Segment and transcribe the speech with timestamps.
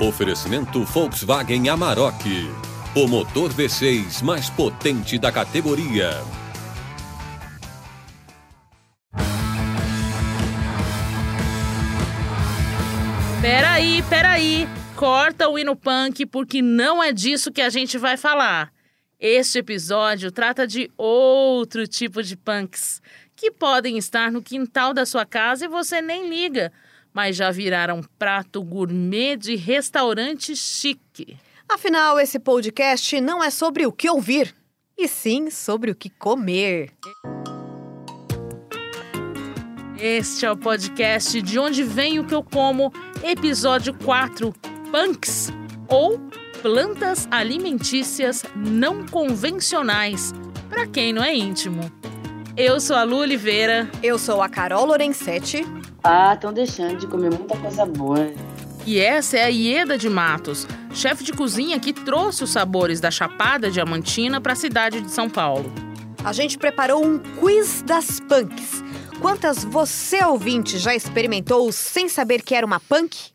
[0.00, 2.24] Oferecimento Volkswagen Amarok.
[2.96, 6.10] O motor V6 mais potente da categoria.
[13.40, 14.68] Peraí, peraí.
[14.96, 18.72] Corta o hino punk, porque não é disso que a gente vai falar.
[19.20, 23.00] Este episódio trata de outro tipo de punks,
[23.36, 26.72] que podem estar no quintal da sua casa e você nem liga,
[27.14, 31.36] mas já viraram prato gourmet de restaurante chique.
[31.68, 34.54] Afinal, esse podcast não é sobre o que ouvir,
[34.98, 36.90] e sim sobre o que comer.
[39.96, 42.92] Este é o podcast De Onde Vem o Que Eu Como,
[43.22, 44.52] episódio 4,
[44.90, 45.50] Punks,
[45.88, 46.20] ou
[46.60, 50.32] Plantas Alimentícias Não Convencionais,
[50.68, 51.90] para quem não é íntimo.
[52.56, 53.90] Eu sou a Lu Oliveira.
[54.00, 55.64] Eu sou a Carol Lorenzetti.
[56.06, 58.30] Ah, estão deixando de comer muita coisa boa.
[58.84, 63.10] E essa é a Ieda de Matos, chefe de cozinha que trouxe os sabores da
[63.10, 65.72] Chapada Diamantina para a cidade de São Paulo.
[66.22, 68.84] A gente preparou um quiz das punks.
[69.18, 73.32] Quantas você, ouvinte, já experimentou sem saber que era uma punk?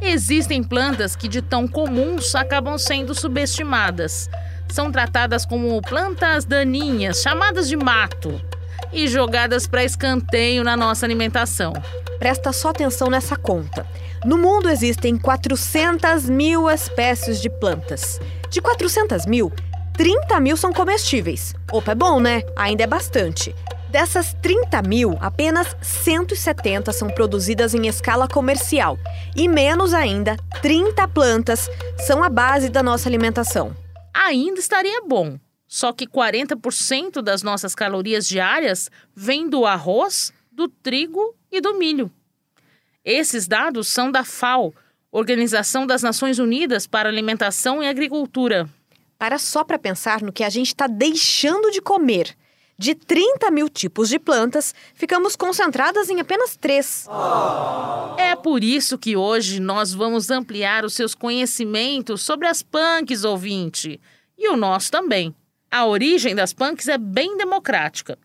[0.00, 4.28] Existem plantas que, de tão comuns, acabam sendo subestimadas.
[4.68, 8.40] São tratadas como plantas daninhas, chamadas de mato,
[8.92, 11.72] e jogadas para escanteio na nossa alimentação.
[12.18, 13.86] Presta só atenção nessa conta.
[14.24, 18.20] No mundo existem 400 mil espécies de plantas.
[18.50, 19.52] De 400 mil,
[19.94, 21.54] 30 mil são comestíveis.
[21.72, 22.42] Opa, é bom, né?
[22.56, 23.54] Ainda é bastante.
[23.90, 28.98] Dessas 30 mil, apenas 170 são produzidas em escala comercial.
[29.36, 31.68] E menos ainda, 30 plantas
[32.06, 33.76] são a base da nossa alimentação.
[34.14, 35.36] Ainda estaria bom.
[35.72, 42.12] Só que 40% das nossas calorias diárias vêm do arroz, do trigo e do milho.
[43.02, 44.74] Esses dados são da FAO,
[45.10, 48.68] Organização das Nações Unidas para Alimentação e Agricultura.
[49.18, 52.36] Para só para pensar no que a gente está deixando de comer.
[52.76, 57.06] De 30 mil tipos de plantas, ficamos concentradas em apenas três.
[58.18, 63.98] É por isso que hoje nós vamos ampliar os seus conhecimentos sobre as punks, ouvinte.
[64.36, 65.34] E o nosso também.
[65.72, 68.18] A origem das punks é bem democrática.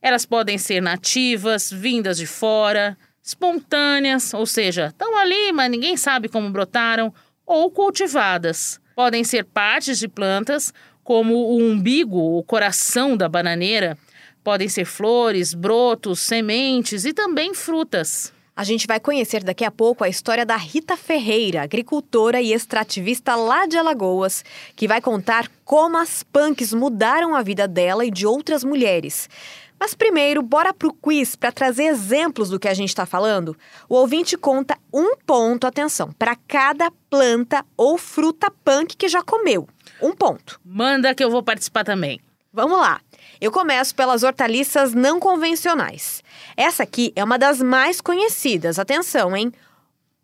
[0.00, 6.30] Elas podem ser nativas, vindas de fora, espontâneas, ou seja, estão ali, mas ninguém sabe
[6.30, 7.12] como brotaram,
[7.44, 8.80] ou cultivadas.
[8.96, 10.72] Podem ser partes de plantas,
[11.02, 13.98] como o umbigo, o coração da bananeira.
[14.42, 18.32] Podem ser flores, brotos, sementes e também frutas.
[18.56, 23.34] A gente vai conhecer daqui a pouco a história da Rita Ferreira, agricultora e extrativista
[23.34, 24.44] lá de Alagoas,
[24.76, 29.28] que vai contar como as punks mudaram a vida dela e de outras mulheres.
[29.76, 33.56] Mas primeiro, bora pro quiz para trazer exemplos do que a gente está falando.
[33.88, 39.68] O ouvinte conta um ponto, atenção, para cada planta ou fruta punk que já comeu.
[40.00, 40.60] Um ponto.
[40.64, 42.20] Manda que eu vou participar também.
[42.54, 43.00] Vamos lá.
[43.40, 46.22] Eu começo pelas hortaliças não convencionais.
[46.56, 48.78] Essa aqui é uma das mais conhecidas.
[48.78, 49.52] Atenção, hein?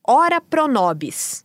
[0.06, 1.42] Ora pronobis.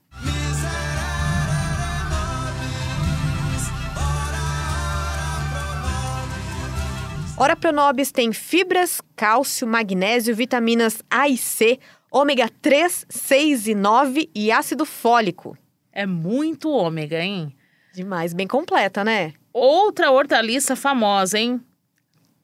[7.35, 11.79] Ora pronobis tem fibras, cálcio, magnésio, vitaminas A e C,
[12.11, 15.57] ômega 3, 6 e 9 e ácido fólico.
[15.91, 17.54] É muito ômega, hein?
[17.95, 19.33] Demais, bem completa, né?
[19.53, 21.61] Outra hortaliça famosa, hein?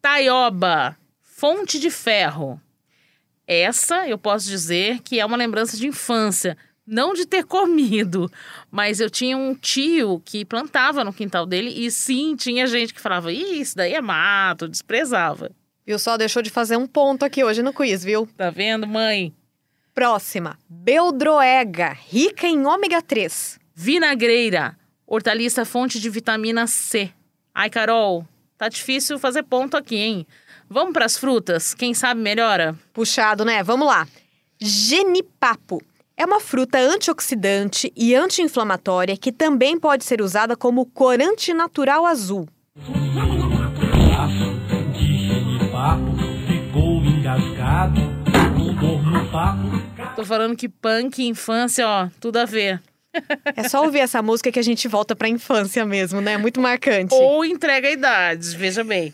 [0.01, 2.59] Taioba, fonte de ferro.
[3.45, 6.57] Essa eu posso dizer que é uma lembrança de infância,
[6.87, 8.31] não de ter comido,
[8.71, 13.01] mas eu tinha um tio que plantava no quintal dele e sim, tinha gente que
[13.01, 15.51] falava: isso daí é mato, desprezava.
[15.85, 18.25] Viu só, deixou de fazer um ponto aqui hoje no quiz, viu?
[18.37, 19.35] Tá vendo, mãe?
[19.93, 23.59] Próxima, beldroega, rica em ômega 3.
[23.75, 24.77] Vinagreira,
[25.13, 27.11] hortaliça fonte de vitamina C.
[27.53, 28.25] Ai, Carol,
[28.57, 30.25] tá difícil fazer ponto aqui, hein?
[30.69, 31.73] Vamos para as frutas?
[31.73, 32.79] Quem sabe melhora?
[32.93, 33.61] Puxado, né?
[33.61, 34.07] Vamos lá.
[34.57, 35.81] Genipapo.
[36.15, 42.47] É uma fruta antioxidante e anti-inflamatória que também pode ser usada como corante natural azul.
[50.15, 52.81] Tô falando que punk e infância, ó, tudo a ver.
[53.55, 56.37] É só ouvir essa música que a gente volta pra infância mesmo, né?
[56.37, 57.13] Muito marcante.
[57.13, 59.13] Ou entrega idades, veja bem.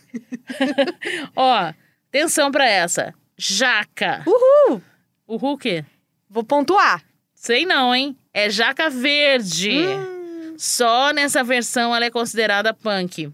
[1.35, 1.73] Ó,
[2.09, 3.13] atenção pra essa.
[3.37, 4.23] Jaca.
[4.25, 4.81] Uhul!
[5.27, 5.83] Uhul o quê?
[6.29, 7.03] Vou pontuar.
[7.33, 8.17] Sei não, hein?
[8.33, 9.71] É jaca verde.
[9.71, 10.55] Hum.
[10.57, 13.31] Só nessa versão ela é considerada punk.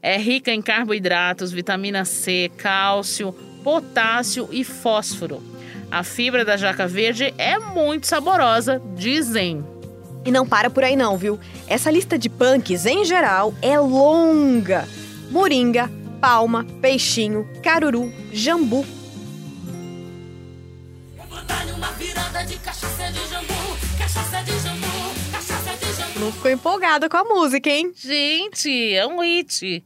[0.00, 3.32] É rica em carboidratos, vitamina C, cálcio,
[3.62, 5.42] potássio e fósforo.
[5.90, 9.62] A fibra da jaca verde é muito saborosa, dizem.
[10.24, 11.38] E não para por aí não, viu?
[11.66, 14.88] Essa lista de punks, em geral, é longa.
[15.30, 15.90] Moringa,
[16.20, 18.86] palma, peixinho, caruru, jambu.
[26.16, 27.92] Não ficou empolgada com a música, hein?
[27.96, 29.84] Gente, é um hit.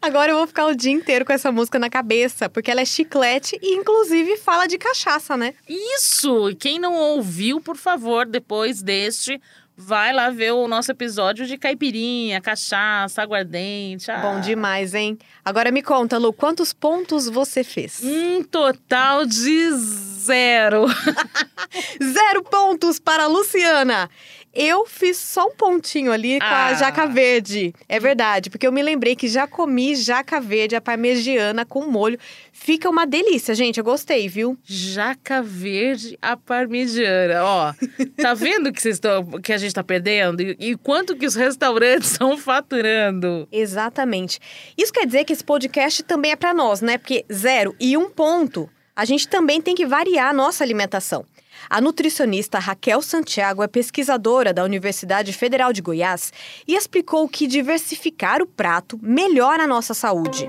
[0.00, 2.84] Agora eu vou ficar o dia inteiro com essa música na cabeça, porque ela é
[2.84, 5.54] chiclete e inclusive fala de cachaça, né?
[5.68, 6.54] Isso!
[6.58, 9.40] Quem não ouviu, por favor, depois deste,
[9.86, 14.10] vai lá ver o nosso episódio de caipirinha, cachaça, aguardente.
[14.10, 15.18] Ah, Bom demais, hein?
[15.44, 18.00] Agora me conta, Lu, quantos pontos você fez?
[18.02, 20.86] Um total de zero.
[22.02, 24.08] Zero pontos para a Luciana.
[24.54, 26.74] Eu fiz só um pontinho ali com a Ah.
[26.74, 27.72] jaca verde.
[27.88, 32.18] É verdade, porque eu me lembrei que já comi jaca verde, a parmegiana com molho.
[32.64, 33.78] Fica uma delícia, gente.
[33.78, 34.56] Eu gostei, viu?
[34.62, 37.42] Jaca verde à parmegiana.
[37.42, 37.74] Ó,
[38.16, 40.40] tá vendo que, vocês estão, que a gente tá perdendo?
[40.40, 43.48] E, e quanto que os restaurantes estão faturando?
[43.50, 44.38] Exatamente.
[44.78, 46.98] Isso quer dizer que esse podcast também é para nós, né?
[46.98, 51.26] Porque zero e um ponto, a gente também tem que variar a nossa alimentação.
[51.68, 56.32] A nutricionista Raquel Santiago é pesquisadora da Universidade Federal de Goiás
[56.66, 60.48] e explicou que diversificar o prato melhora a nossa saúde.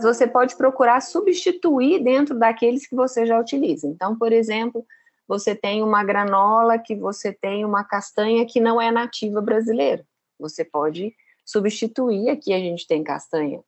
[0.00, 3.86] Você pode procurar substituir dentro daqueles que você já utiliza.
[3.86, 4.84] Então, por exemplo,
[5.26, 10.04] você tem uma granola que você tem uma castanha que não é nativa brasileira.
[10.38, 11.14] Você pode
[11.44, 12.28] substituir.
[12.28, 13.62] Aqui a gente tem castanha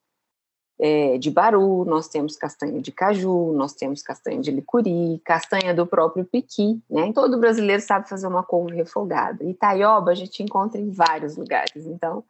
[0.78, 5.86] é, de baru, nós temos castanha de caju, nós temos castanha de licuri, castanha do
[5.86, 7.12] próprio piqui, né?
[7.14, 9.42] Todo brasileiro sabe fazer uma couve refogada.
[9.44, 11.86] E taioba a gente encontra em vários lugares.
[11.86, 12.22] Então,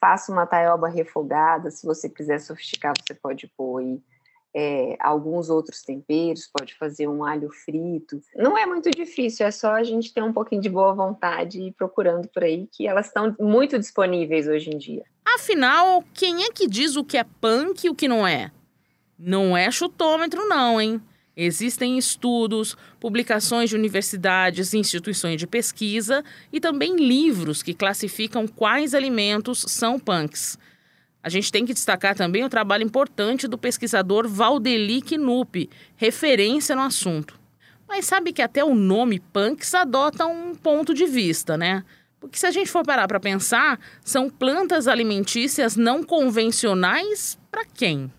[0.00, 1.70] faça uma taioba refogada.
[1.70, 4.00] Se você quiser sofisticar, você pode pôr aí,
[4.54, 8.20] é, alguns outros temperos, pode fazer um alho frito.
[8.34, 11.68] Não é muito difícil, é só a gente ter um pouquinho de boa vontade e
[11.68, 15.04] ir procurando por aí, que elas estão muito disponíveis hoje em dia.
[15.26, 18.50] Afinal, quem é que diz o que é punk e o que não é?
[19.18, 21.02] Não é chutômetro, não, hein?
[21.36, 28.94] Existem estudos, publicações de universidades e instituições de pesquisa e também livros que classificam quais
[28.94, 30.58] alimentos são punks.
[31.22, 36.82] A gente tem que destacar também o trabalho importante do pesquisador Valdeli Knupp, referência no
[36.82, 37.38] assunto.
[37.86, 41.84] Mas sabe que até o nome punks adota um ponto de vista, né?
[42.18, 48.10] Porque se a gente for parar para pensar, são plantas alimentícias não convencionais para quem?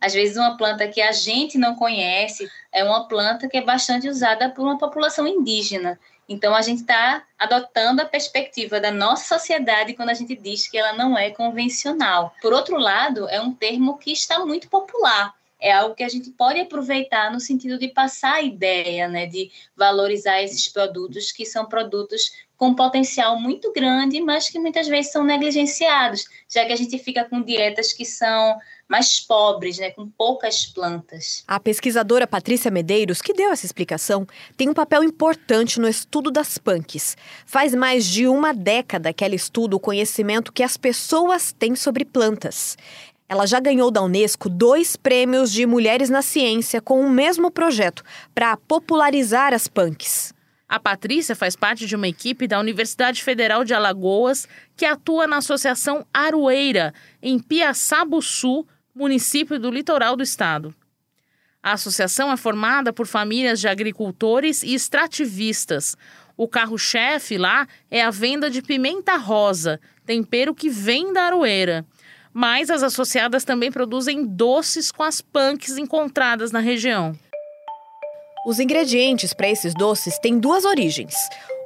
[0.00, 4.08] Às vezes, uma planta que a gente não conhece é uma planta que é bastante
[4.08, 5.98] usada por uma população indígena.
[6.28, 10.76] Então, a gente está adotando a perspectiva da nossa sociedade quando a gente diz que
[10.76, 12.34] ela não é convencional.
[12.42, 15.34] Por outro lado, é um termo que está muito popular.
[15.60, 19.50] É algo que a gente pode aproveitar no sentido de passar a ideia, né, de
[19.76, 25.24] valorizar esses produtos que são produtos com potencial muito grande, mas que muitas vezes são
[25.24, 28.56] negligenciados, já que a gente fica com dietas que são
[28.88, 31.44] mais pobres, né, com poucas plantas.
[31.46, 34.26] A pesquisadora Patrícia Medeiros, que deu essa explicação,
[34.56, 37.16] tem um papel importante no estudo das punks.
[37.44, 42.04] Faz mais de uma década que ela estuda o conhecimento que as pessoas têm sobre
[42.04, 42.78] plantas.
[43.28, 48.02] Ela já ganhou da Unesco dois prêmios de Mulheres na Ciência com o mesmo projeto,
[48.34, 50.32] para popularizar as punks.
[50.66, 54.46] A Patrícia faz parte de uma equipe da Universidade Federal de Alagoas
[54.76, 58.66] que atua na Associação Aroeira, em Piaçabuçu,
[58.98, 60.74] município do litoral do estado.
[61.62, 65.96] A associação é formada por famílias de agricultores e extrativistas.
[66.36, 71.86] O carro-chefe lá é a venda de pimenta rosa, tempero que vem da aroeira.
[72.32, 77.16] Mas as associadas também produzem doces com as punks encontradas na região.
[78.46, 81.14] Os ingredientes para esses doces têm duas origens.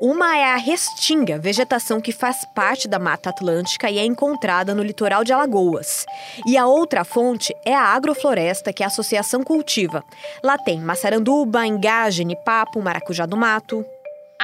[0.00, 4.82] Uma é a restinga, vegetação que faz parte da Mata Atlântica e é encontrada no
[4.82, 6.04] litoral de Alagoas.
[6.46, 10.02] E a outra fonte é a agrofloresta que a associação cultiva.
[10.42, 13.84] Lá tem maçaranduba, engá, genipapo, maracujá do mato.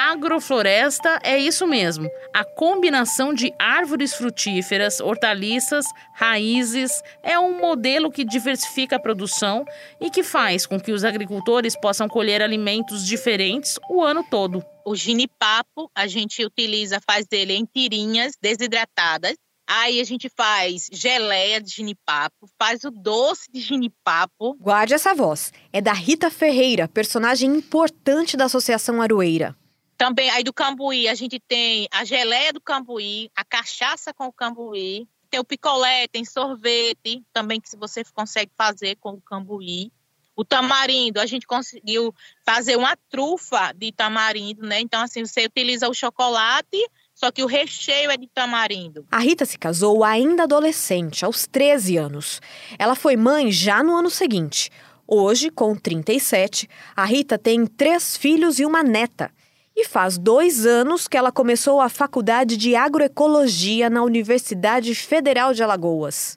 [0.01, 8.25] Agrofloresta é isso mesmo, a combinação de árvores frutíferas, hortaliças, raízes é um modelo que
[8.25, 9.65] diversifica a produção
[10.01, 14.65] e que faz com que os agricultores possam colher alimentos diferentes o ano todo.
[14.87, 19.35] O ginipapo, a gente utiliza, faz dele em tirinhas desidratadas.
[19.69, 24.57] Aí a gente faz geleia de ginipapo, faz o doce de ginipapo.
[24.61, 25.53] Guarde essa voz.
[25.73, 29.57] É da Rita Ferreira, personagem importante da Associação Aroeira.
[29.99, 34.33] Também aí do cambuí, a gente tem a geleia do cambuí, a cachaça com o
[34.33, 39.91] cambuí, tem o picolé, tem sorvete, também que você consegue fazer com o cambuí.
[40.37, 42.15] O tamarindo, a gente conseguiu
[42.47, 44.79] fazer uma trufa de tamarindo, né?
[44.79, 46.79] Então, assim, você utiliza o chocolate,
[47.13, 49.05] só que o recheio é de tamarindo.
[49.11, 52.41] A Rita se casou ainda adolescente, aos 13 anos.
[52.79, 54.71] Ela foi mãe já no ano seguinte.
[55.09, 59.33] Hoje, com 37, a Rita tem três filhos e uma neta.
[59.81, 65.63] E faz dois anos que ela começou a faculdade de agroecologia na Universidade Federal de
[65.63, 66.37] Alagoas.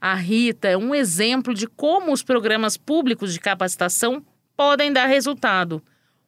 [0.00, 5.80] A Rita é um exemplo de como os programas públicos de capacitação podem dar resultado.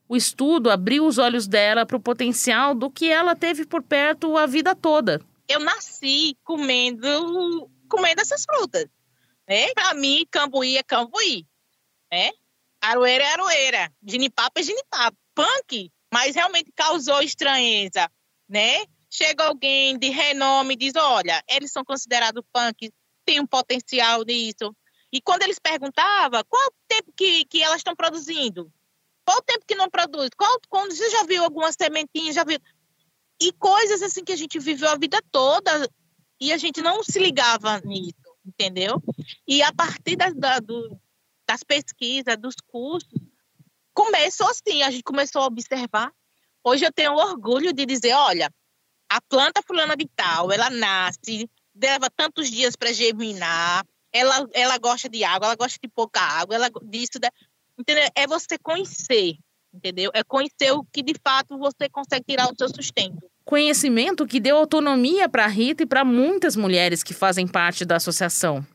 [0.09, 4.37] O estudo abriu os olhos dela para o potencial do que ela teve por perto
[4.37, 5.21] a vida toda.
[5.49, 8.87] Eu nasci comendo, comendo essas frutas.
[9.49, 9.75] Né?
[9.75, 11.45] Para mim, cambuí é cambuí.
[12.13, 12.31] Né?
[12.81, 13.93] Aroeira é aroeira.
[14.07, 15.19] Ginipapo é ginipapo.
[15.35, 18.09] Punk mas realmente causou estranheza,
[18.49, 18.85] né?
[19.11, 22.93] Chega alguém de renome e diz: olha, eles são considerados punk,
[23.25, 24.73] tem um potencial nisso.
[25.13, 28.73] E quando eles perguntavam qual o tempo que, que elas estão produzindo,
[29.25, 32.61] qual o tempo que não produz, qual, quando você já viu algumas sementinhas, já viu.
[33.43, 35.91] E coisas assim que a gente viveu a vida toda
[36.41, 38.15] e a gente não se ligava nisso,
[38.47, 39.03] entendeu?
[39.49, 40.97] E a partir das, da, do,
[41.45, 43.21] das pesquisas, dos cursos,
[43.95, 46.13] começou assim, a gente começou a observar.
[46.63, 48.51] Hoje eu tenho orgulho de dizer, olha,
[49.09, 55.09] a planta fulana de tal, ela nasce, leva tantos dias para germinar, ela, ela gosta
[55.09, 57.31] de água, ela gosta de pouca água, ela disso, da,
[57.79, 58.09] entendeu?
[58.17, 59.37] É você conhecer,
[59.73, 60.11] entendeu?
[60.15, 63.19] É conhecer o que de fato você consegue tirar o seu sustento.
[63.45, 67.97] Conhecimento que deu autonomia para a Rita e para muitas mulheres que fazem parte da
[67.97, 68.67] associação.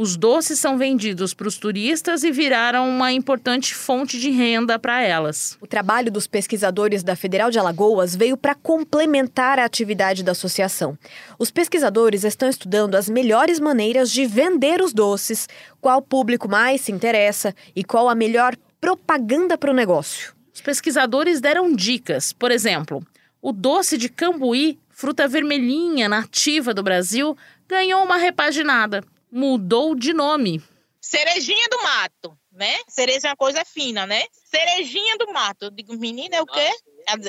[0.00, 5.02] Os doces são vendidos para os turistas e viraram uma importante fonte de renda para
[5.02, 5.58] elas.
[5.60, 10.96] O trabalho dos pesquisadores da Federal de Alagoas veio para complementar a atividade da associação.
[11.36, 15.48] Os pesquisadores estão estudando as melhores maneiras de vender os doces,
[15.80, 20.32] qual público mais se interessa e qual a melhor propaganda para o negócio.
[20.54, 23.04] Os pesquisadores deram dicas, por exemplo,
[23.42, 27.36] o doce de cambuí, fruta vermelhinha nativa do Brasil,
[27.66, 30.62] ganhou uma repaginada mudou de nome.
[31.00, 32.76] Cerejinha do mato, né?
[32.88, 34.24] Cereja é uma coisa fina, né?
[34.32, 35.66] Cerejinha do mato.
[35.66, 36.70] Eu digo, menina, é o quê?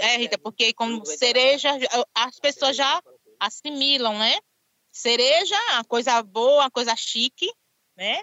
[0.02, 1.70] É, Rita, porque como cereja,
[2.14, 3.02] as pessoas já
[3.40, 4.38] assimilam, né?
[4.92, 7.50] Cereja, uma coisa boa, uma coisa chique,
[7.96, 8.22] né?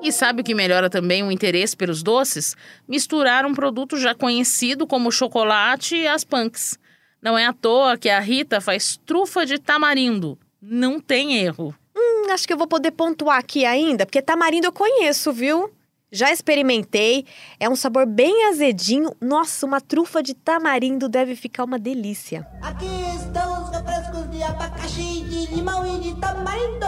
[0.00, 2.54] E sabe o que melhora também o interesse pelos doces?
[2.86, 6.78] Misturar um produto já conhecido como chocolate e as punks.
[7.22, 11.74] Não é à toa que a Rita faz trufa de tamarindo, não tem erro.
[11.94, 15.70] Hum, acho que eu vou poder pontuar aqui ainda, porque tamarindo eu conheço, viu?
[16.10, 17.26] Já experimentei,
[17.58, 19.10] é um sabor bem azedinho.
[19.20, 22.46] Nossa, uma trufa de tamarindo deve ficar uma delícia.
[22.62, 26.86] Aqui estão os refrescos de abacaxi, de limão e de tamarindo.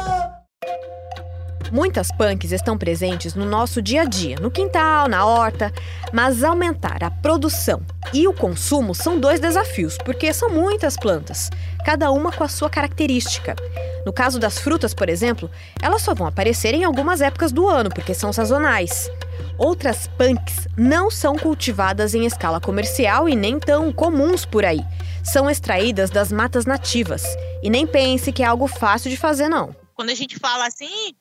[1.72, 5.72] Muitas punks estão presentes no nosso dia a dia, no quintal, na horta,
[6.12, 7.82] mas aumentar a produção
[8.12, 11.50] e o consumo são dois desafios, porque são muitas plantas,
[11.84, 13.56] cada uma com a sua característica.
[14.04, 15.50] No caso das frutas, por exemplo,
[15.82, 19.10] elas só vão aparecer em algumas épocas do ano, porque são sazonais.
[19.58, 24.84] Outras punks não são cultivadas em escala comercial e nem tão comuns por aí.
[25.24, 27.24] São extraídas das matas nativas.
[27.62, 29.74] E nem pense que é algo fácil de fazer, não.
[29.94, 31.14] Quando a gente fala assim,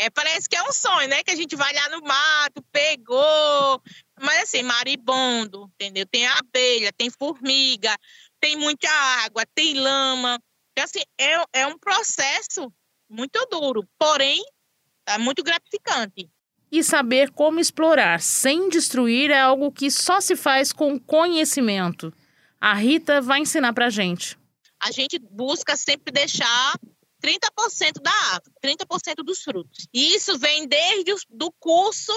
[0.00, 1.22] é, parece que é um sonho, né?
[1.22, 3.82] Que a gente vai lá no mato, pegou.
[4.18, 6.06] Mas assim, maribondo, entendeu?
[6.06, 7.94] Tem abelha, tem formiga,
[8.40, 8.88] tem muita
[9.26, 10.40] água, tem lama.
[10.72, 12.72] Então, assim, é, é um processo
[13.10, 14.42] muito duro, porém,
[15.04, 16.30] é muito gratificante.
[16.72, 22.10] E saber como explorar sem destruir é algo que só se faz com conhecimento.
[22.58, 24.38] A Rita vai ensinar pra gente.
[24.82, 26.74] A gente busca sempre deixar
[27.20, 29.86] 30% da árvore, 30% dos frutos.
[29.92, 32.12] E isso vem desde o curso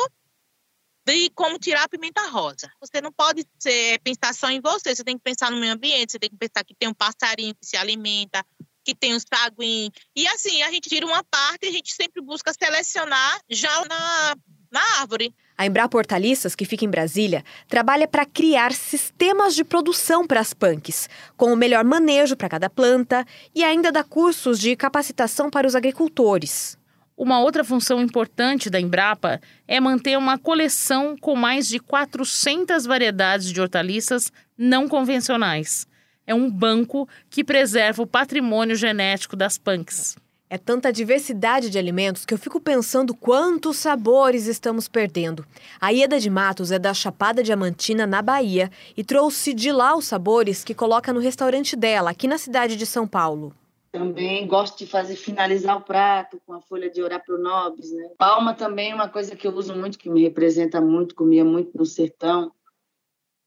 [1.05, 2.71] de como tirar a pimenta rosa.
[2.79, 6.13] Você não pode ser, pensar só em você, você tem que pensar no meio ambiente,
[6.13, 8.45] você tem que pensar que tem um passarinho que se alimenta,
[8.83, 9.91] que tem um saguinho.
[10.15, 14.35] E assim, a gente tira uma parte e a gente sempre busca selecionar já na,
[14.73, 15.33] na árvore.
[15.55, 20.53] A Embrapa Hortaliças, que fica em Brasília, trabalha para criar sistemas de produção para as
[20.53, 25.67] punks, com o melhor manejo para cada planta e ainda dá cursos de capacitação para
[25.67, 26.75] os agricultores.
[27.15, 33.53] Uma outra função importante da Embrapa é manter uma coleção com mais de 400 variedades
[33.53, 35.85] de hortaliças não convencionais.
[36.25, 40.15] É um banco que preserva o patrimônio genético das punks.
[40.49, 45.45] É tanta diversidade de alimentos que eu fico pensando quantos sabores estamos perdendo.
[45.81, 50.05] A Ieda de Matos é da Chapada Diamantina, na Bahia, e trouxe de lá os
[50.05, 53.53] sabores que coloca no restaurante dela, aqui na cidade de São Paulo.
[53.91, 58.09] Também gosto de fazer finalizar o prato com a folha de orar pro nobres, né?
[58.17, 61.77] Palma também é uma coisa que eu uso muito, que me representa muito, comia muito
[61.77, 62.51] no sertão.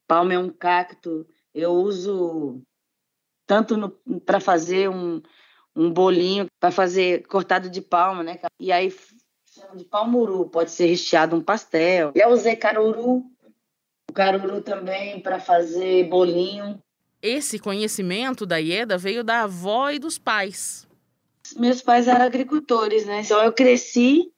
[0.07, 1.26] Palma é um cacto.
[1.53, 2.62] Eu uso
[3.45, 3.91] tanto
[4.25, 5.21] para fazer um,
[5.76, 8.38] um bolinho, para fazer cortado de palma, né?
[8.59, 8.92] E aí
[9.75, 12.12] de palmuru, pode ser recheado um pastel.
[12.16, 13.25] Já usei caruru,
[14.09, 16.80] o caruru também para fazer bolinho.
[17.23, 20.87] Esse conhecimento da Ieda veio da avó e dos pais.
[21.56, 23.23] Meus pais eram agricultores, né?
[23.25, 24.30] Então eu cresci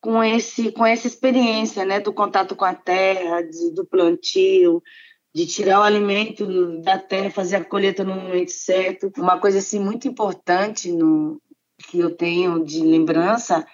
[0.00, 4.82] com esse com essa experiência, né, do contato com a terra, de, do plantio,
[5.34, 9.12] de tirar o alimento da terra, fazer a colheita no momento certo.
[9.16, 11.40] Uma coisa assim muito importante no
[11.88, 13.66] que eu tenho de lembrança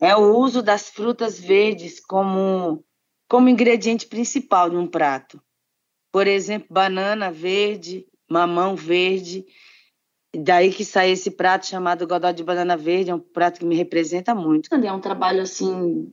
[0.00, 2.84] é o uso das frutas verdes como
[3.28, 5.40] como ingrediente principal de um prato.
[6.12, 9.46] Por exemplo, banana verde, mamão verde.
[10.36, 13.74] Daí que sai esse prato chamado godó de banana verde, é um prato que me
[13.74, 14.74] representa muito.
[14.74, 16.12] É um trabalho assim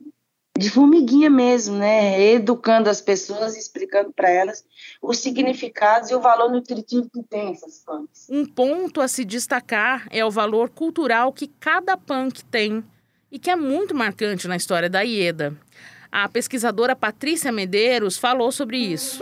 [0.60, 2.20] de formiguinha mesmo, né?
[2.20, 4.64] Educando as pessoas, explicando para elas
[5.00, 8.26] os significados e o valor nutritivo que tem essas pães.
[8.28, 12.84] Um ponto a se destacar é o valor cultural que cada punk tem
[13.32, 15.56] e que é muito marcante na história da Ieda.
[16.12, 19.20] A pesquisadora Patrícia Medeiros falou sobre isso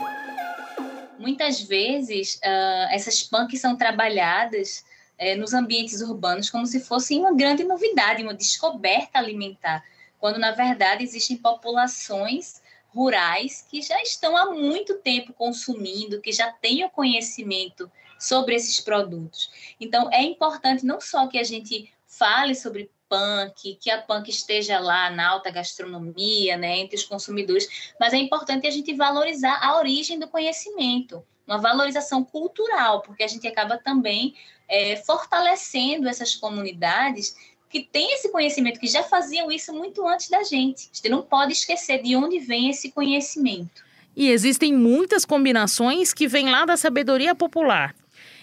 [1.18, 4.84] muitas vezes uh, essas punks são trabalhadas
[5.20, 9.84] uh, nos ambientes urbanos como se fosse uma grande novidade, uma descoberta alimentar,
[10.18, 16.50] quando na verdade existem populações rurais que já estão há muito tempo consumindo, que já
[16.50, 19.50] têm o conhecimento sobre esses produtos.
[19.80, 24.78] Então é importante não só que a gente fale sobre punk, que a punk esteja
[24.78, 29.78] lá na alta gastronomia, né, entre os consumidores, mas é importante a gente valorizar a
[29.78, 34.34] origem do conhecimento, uma valorização cultural, porque a gente acaba também
[34.68, 37.34] é, fortalecendo essas comunidades
[37.68, 40.88] que têm esse conhecimento, que já faziam isso muito antes da gente.
[40.92, 43.84] A gente não pode esquecer de onde vem esse conhecimento.
[44.16, 47.94] E existem muitas combinações que vêm lá da sabedoria popular.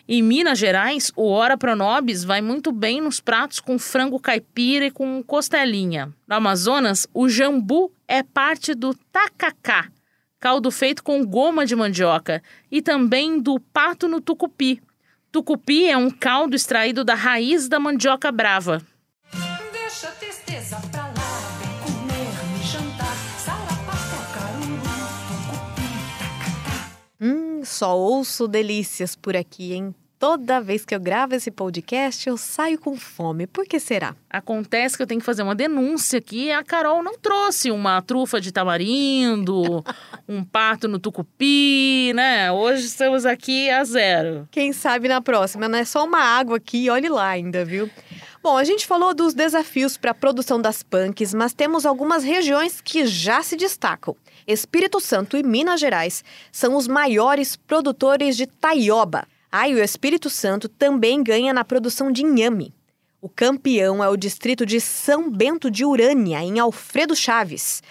[0.08, 4.92] Em Minas Gerais, o Ora Pronobis vai muito bem nos pratos com frango caipira e
[4.92, 6.14] com costelinha.
[6.28, 9.90] No Amazonas, o jambu é parte do tacacá,
[10.40, 14.80] caldo feito com goma de mandioca, e também do pato no tucupi.
[15.32, 18.86] Tucupi é um caldo extraído da raiz da mandioca brava.
[27.76, 29.94] Só ouço delícias por aqui, hein?
[30.18, 33.46] Toda vez que eu gravo esse podcast, eu saio com fome.
[33.46, 34.16] Por que será?
[34.30, 36.50] Acontece que eu tenho que fazer uma denúncia aqui.
[36.52, 39.84] A Carol não trouxe uma trufa de tamarindo,
[40.28, 42.50] um pato no tucupi, né?
[42.50, 44.48] Hoje estamos aqui a zero.
[44.50, 47.90] Quem sabe na próxima, não é só uma água aqui, olhe lá ainda, viu?
[48.46, 52.80] Bom, a gente falou dos desafios para a produção das punks, mas temos algumas regiões
[52.80, 54.16] que já se destacam.
[54.46, 59.28] Espírito Santo e Minas Gerais são os maiores produtores de taioba.
[59.52, 62.72] Ah, e o Espírito Santo também ganha na produção de inhame.
[63.20, 67.82] O campeão é o distrito de São Bento de Urânia, em Alfredo Chaves.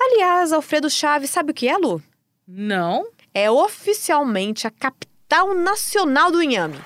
[0.00, 2.02] Aliás, Alfredo Chaves, sabe o que é, Lu?
[2.46, 3.06] Não.
[3.34, 6.78] É oficialmente a capital nacional do inhame.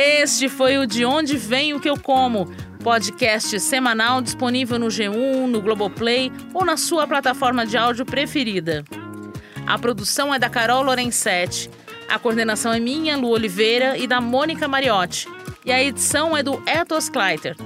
[0.00, 2.46] Este foi o De Onde Vem o Que Eu Como
[2.84, 8.84] podcast semanal disponível no G1, no Globoplay ou na sua plataforma de áudio preferida.
[9.66, 11.68] A produção é da Carol Lorenzetti,
[12.08, 15.26] a coordenação é minha, Lu Oliveira, e da Mônica Mariotti,
[15.64, 17.56] e a edição é do Ethos Kleiter.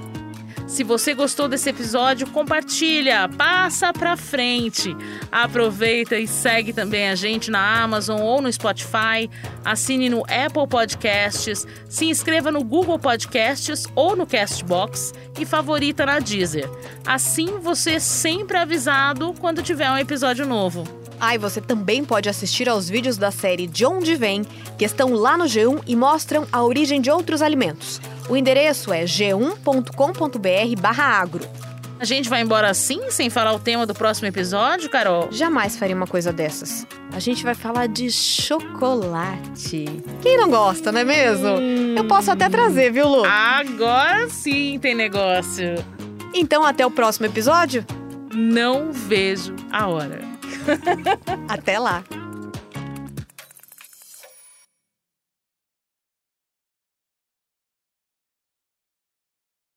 [0.73, 4.97] Se você gostou desse episódio, compartilha, passa pra frente.
[5.31, 9.29] Aproveita e segue também a gente na Amazon ou no Spotify.
[9.63, 16.17] Assine no Apple Podcasts, se inscreva no Google Podcasts ou no Castbox e favorita na
[16.17, 16.67] Deezer.
[17.05, 21.02] Assim você é sempre avisado quando tiver um episódio novo.
[21.19, 24.43] Ah, e você também pode assistir aos vídeos da série De Onde Vem,
[24.77, 28.01] que estão lá no G1 e mostram a origem de outros alimentos.
[28.29, 31.47] O endereço é g1.com.br/agro.
[31.99, 35.29] A gente vai embora assim, sem falar o tema do próximo episódio, Carol?
[35.31, 36.85] Jamais faria uma coisa dessas.
[37.13, 39.85] A gente vai falar de chocolate.
[40.21, 41.47] Quem não gosta, não é mesmo?
[41.47, 41.95] Hum...
[41.95, 43.23] Eu posso até trazer, viu, Lu?
[43.25, 45.75] Agora sim tem negócio.
[46.33, 47.85] Então, até o próximo episódio?
[48.33, 50.32] Não vejo a hora.
[51.49, 52.03] Até lá.